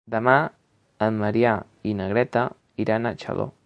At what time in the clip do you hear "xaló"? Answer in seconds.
3.25-3.51